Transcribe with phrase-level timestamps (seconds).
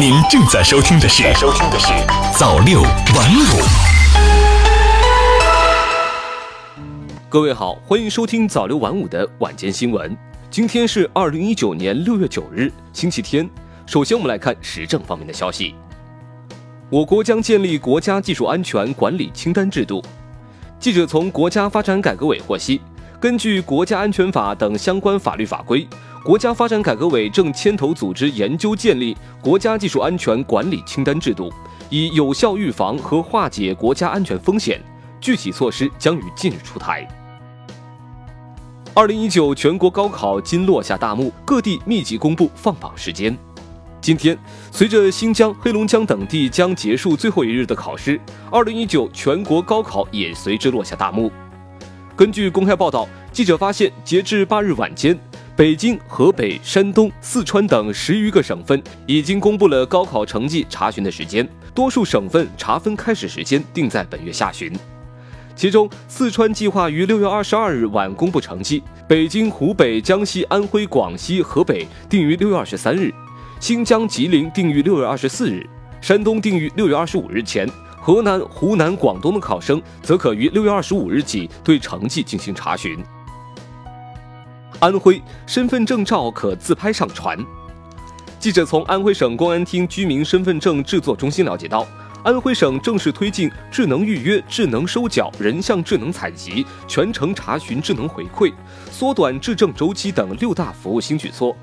[0.00, 1.88] 您正在收听的是收听的是
[2.38, 3.58] 早六晚五。
[7.28, 10.16] 各位好，欢迎收听早六晚五的晚间新闻。
[10.52, 13.50] 今天是二零一九年六月九日，星期天。
[13.86, 15.74] 首先，我们来看时政方面的消息。
[16.90, 20.00] 我国将建立国家技术安全管理清单制度。
[20.78, 22.80] 记者从国家发展改革委获悉，
[23.18, 25.88] 根据《国家安全法》等相关法律法规。
[26.24, 31.50] 国家发展改革委正牵头组织研究建立国家技术安全管理清单制度，
[31.88, 34.80] 以有效预防和化解国家安全风险。
[35.20, 37.06] 具体措施将于近日出台。
[38.94, 43.36] 二零一九全国高考今落下大幕，各地密集公布放榜时间。
[44.00, 44.38] 今天，
[44.70, 51.32] 随着新疆、黑龙江等地将结束最后一日的考试，二零一九全国高考也随之落下大幕。
[52.14, 55.18] 根据公开报道，记者发现，截至八日晚间。
[55.58, 61.44] 北京、河北、山东、四川等十余个省份已经公布了高考成绩查询的时间，
[61.74, 64.72] 多数省份查分开始时间定在本月下旬。
[65.56, 73.12] 其中，四川计划于六月二十二日晚公布成绩，北京、湖北、江西、安徽、广西、河北定于六月二十三日，
[73.58, 75.68] 新疆、吉林定于六月二十四日，
[76.00, 77.68] 山东定于六月二十五日前，
[78.00, 82.96] 河南、湖南、广东的考生则可于六月二十五日起对成绩进行查询。
[84.80, 87.36] 安徽身份证照可自拍上传。
[88.38, 91.84] 记者从安徽省公安厅居民身份证制作中心了解到，
[92.22, 98.52] 安徽省正式推进智能预约、智能收缴、人像智能采集、全程查询、智能回馈、
[98.92, 101.56] 缩短质证周期等六大服务新举措。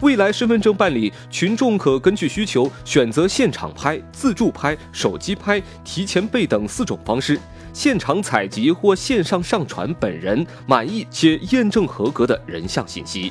[0.00, 7.40] 未来身份证办理，群众可根据需求选择现场拍、自助拍、手机拍、提前备等四种方式。
[7.76, 13.30] 现场采集或线上上传本人满意且验证合格的人像信息。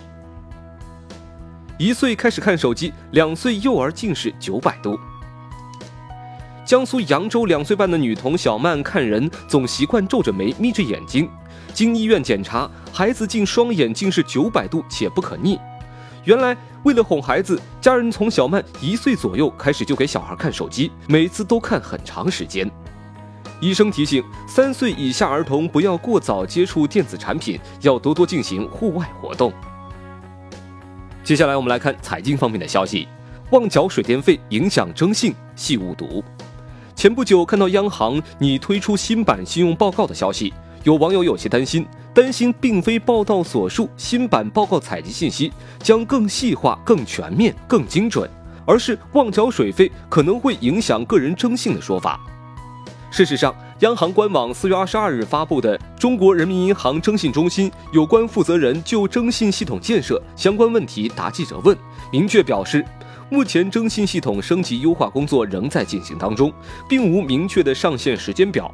[1.79, 4.99] 一岁开始看手机，两岁幼儿近视九百度。
[6.63, 11.27] 江苏扬州两岁半的女童小曼看人总习惯皱着眉、眯着眼睛，
[11.73, 15.59] 经医院检查，孩子竟双眼近视九百度且不可逆。
[16.25, 22.69] 原来，为了哄孩子，家人从小曼一岁左右开始就给小孩看手机，每次都看很长时间。
[23.61, 29.51] 医生提醒，三岁以下儿童不要过早接触电子产品，要多多进行户外活动。
[31.23, 33.07] 接下来我们来看财经方面的消息：
[33.51, 36.23] 忘缴水电费影响征信，系误读。
[36.95, 48.29] 前不久看到央行拟推出新版信用报告的消息，有网友有些担心，担心并非报道所述新版报告采集信息将更细化、更全面、更精准，
[48.65, 52.19] 而是忘缴水费可能会影响个人征信的说法。
[53.11, 61.75] 事实上，央行官网四月二十二日发布的《中国人民银行征信中心有关负责人就征信系统建设相关问题答记者问》
[62.11, 62.83] 明确表示，
[63.29, 66.51] 目前征信系统升级优化工作仍在进行当中，
[66.89, 68.69] 并无明确的上线时间表。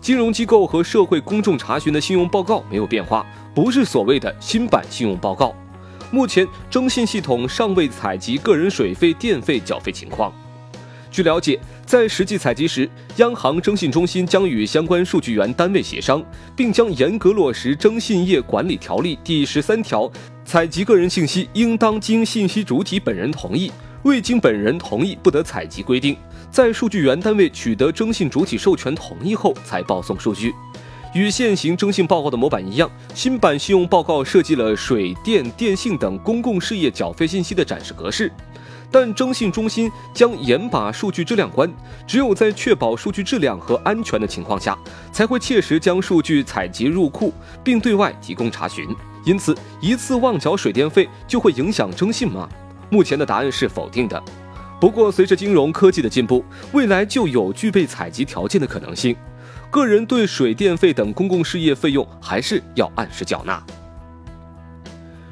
[0.00, 3.24] 金融机构和社会公众查询的信用报告没有变化，
[3.54, 5.54] 不是所谓的新版信用报告。
[6.10, 10.32] 目前征信系统尚未采集个人水费、电费缴费情况。
[11.14, 16.20] 据了解，在实际采集时，央行征信中心将与相关数据源单位协商，
[16.56, 20.10] 并将严格落实《征信业管理条例》第十三条，
[20.44, 23.70] 采集个人信息应当经信息主体本人同意，
[24.02, 26.16] 未经本人同意不得采集规定，
[26.50, 30.52] 在数据源单位取得征信主体授权同意后才报送数据。
[31.14, 38.32] 与现行征信报告的模板一样，新版信用报告设计了水电、电信等公共事业缴费信息的展示格式。
[38.94, 41.68] 但征信中心将严把数据质量关，
[42.06, 44.78] 只有在确保数据质量和安全的情况下，
[45.10, 47.34] 才会切实将数据采集入库，
[47.64, 48.86] 并对外提供查询。
[49.24, 52.48] 因此，一次忘缴水电费就会影响征信吗？
[52.88, 54.22] 目前的答案是否定的。
[54.80, 59.16] 不过，随着金融科技的进步，未来就有具备采集条件的可能性。
[59.72, 63.60] 个人对水电费等公共事业费用还是要按时缴纳。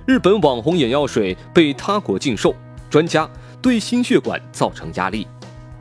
[0.04, 2.52] 日本网红眼药水被他国禁售，
[2.90, 3.30] 专家。
[3.62, 5.26] 对心血管造成压力。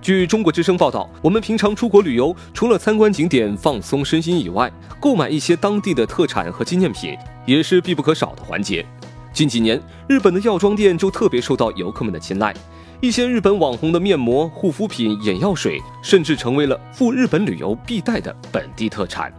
[0.01, 8.85] 据中国之声报道，我们平常出国旅游，除了参观景点、放松身心以外，购买一些当地的特产和纪念品也是必不可少的环节。
[9.33, 12.53] 近几年，日本的药妆店就特别受到游客们的青睐，
[12.99, 19.33] 一些日本网红的面膜、护肤品、眼药水，甚至成为了赴日本旅游必带的本地特产。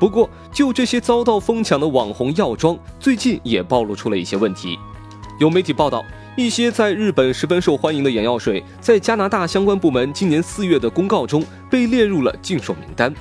[0.00, 4.78] 不过，就这些遭到疯抢的网红药妆，最近也暴露出了一些问题。
[5.38, 6.02] 有媒体报道。
[6.36, 13.14] 一些在日本十分受欢迎的眼药水，在加拿大相关部门今年四月的公告中被列入了禁售名单，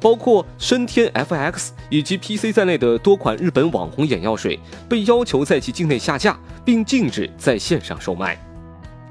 [0.00, 4.58] 包括深天 FX 以及 PC 在内的多款日本网红眼药水
[4.88, 8.40] 被要求在其境内下架，并禁止在线上售卖。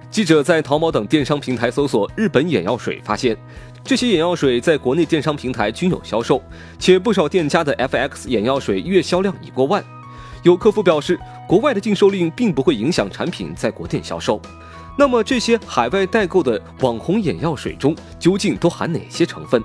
[0.10, 3.38] 记者在淘宝等电商平台搜索“日本眼药水”，发现
[3.84, 6.42] 这些眼药水在国内电商平台均有销售，
[6.80, 9.84] 且不少店家的 FX 眼药水月销量已过万。
[10.46, 14.40] 有客服表示，国外的禁售令并不会影响产品在国店销售。
[14.96, 19.60] 那么，这些海外代购的网红眼药水中究竟都含哪些成分？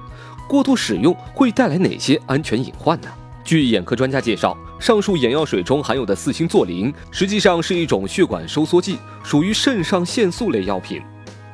[0.48, 3.08] 过度使用会带来哪些安全隐患呢？
[3.44, 11.02] 据眼科专家介绍，上述眼药水中含有的四星唑灵实际上是一种血管收缩剂，属于肾上腺素类药品。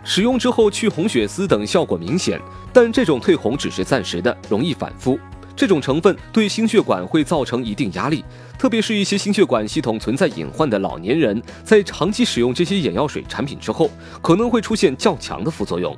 [0.04, 2.40] 使用之后去红血丝等效果明显，
[2.72, 5.18] 但这种退红只是暂时的，容易反复。
[5.56, 8.22] 这种成分对心血管会造成一定压力，
[8.58, 13.90] 特别是一些心血管系统存在隐患的老年人，在长期使用这些眼药水产品之后，
[14.22, 15.96] 可能会出现较强的副作用。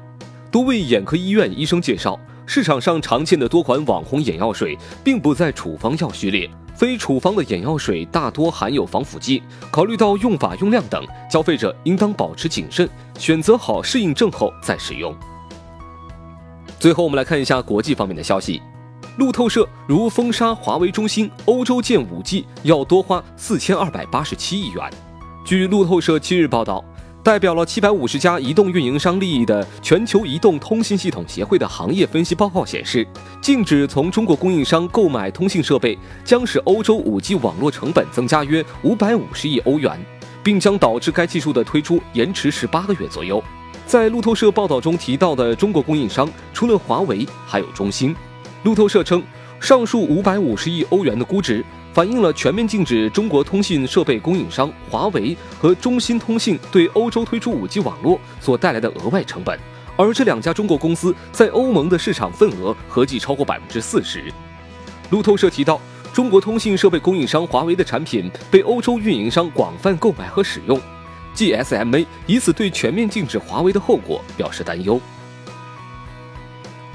[0.51, 2.19] 多位眼科医院医生介绍。
[2.51, 4.75] 市场上常见的多款网红眼药水，
[5.05, 6.49] 并不在处方药序列。
[6.75, 12.89] 非处方的眼药水大多含有防腐剂，考虑到用法用量等，消费者应当保持谨慎，
[13.19, 15.15] 选择好适应症后再使用。
[16.81, 18.63] 最后，我们来看一下国际方面的消息。
[19.19, 24.89] 路透社如封杀华为中兴，欧洲建 5G 要多花四千二百八十七亿元。
[25.45, 26.83] 据路透社七日报道。
[27.21, 33.07] 代表了七百五十家移动运营商利益的全球移动通信系统协会的行业分析报告显示，
[33.43, 40.01] 禁止从中国供应商购买通信设备，将使欧洲五 G 网络成本增加约五百五十亿欧元，
[40.43, 43.43] 并将导致该技术的推出延迟十八个月左右。
[43.85, 48.15] 在路透社报道中提到的中国供应商，除了华为，还有中兴。
[48.65, 49.23] 路透社称，
[49.61, 51.65] 上述五百五十亿欧元的估值。
[51.95, 59.59] 反映了全面禁止中国通信设备供应商华为和中兴通信对欧洲推出 5G 网络所带来的额外成本，
[59.97, 64.33] 而这两家中国公司在欧盟的市场份额合计超过百分之四十。
[65.11, 65.81] 路透社提到，
[66.13, 70.81] 中国通信设备供应商华为的产品被欧洲运营商广泛购买和使用
[71.35, 75.01] ，GSMA 以此对全面禁止华为的后果表示担忧。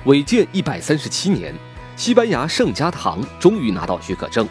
[0.05, 1.55] 违建一百三十七年，
[1.95, 4.45] 西班牙圣家堂终于拿到许可证。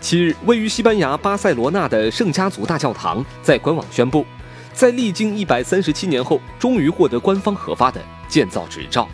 [0.00, 4.26] 七日，位于西班牙巴塞罗那的圣家族大教堂在官网宣布，
[4.72, 9.08] 在历经一百三十七年后，终于获得官方核发的建造执照。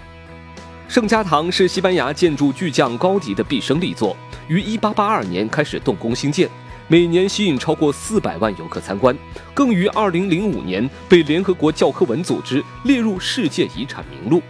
[0.88, 4.16] 圣家堂是西班牙建筑巨匠高迪的毕生力作，
[4.48, 6.48] 于一八八二年开始动工兴建，
[6.88, 9.14] 每年吸引超过四百万游客参观，
[9.52, 14.42] 更于二零零五年被联合国教科文组织列入世界遗产名录。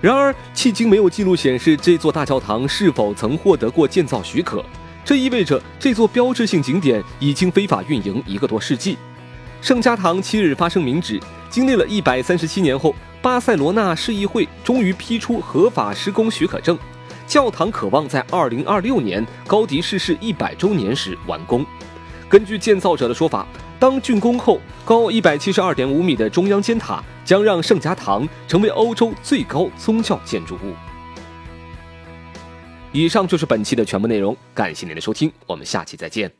[0.00, 4.64] 然而，迄今没有记录显示这座大教堂是否曾获得过建造许可。
[5.04, 8.96] 这意味着这座标志性景点已经非法运营一个多世纪。
[9.60, 11.20] 圣家堂七日发声明指，
[11.50, 16.78] 经历了一百三十七年后，巴塞罗那市议会终于批出合法施工许可证，
[17.26, 21.62] 教堂渴望在二零二六年高迪逝世一百周年时完工。
[22.26, 23.46] 根据建造者的说法，
[23.78, 30.74] 当竣工后，高一百七十二点五米的中央尖塔将让圣家堂成为欧洲最高宗教建筑物。
[32.90, 36.39] 以上就是本期的全部内容，感谢您的收听，我们下期再见。